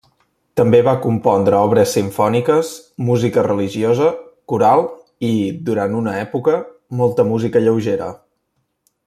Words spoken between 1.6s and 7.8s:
obres simfòniques, música religiosa, coral i, durant una època, molta música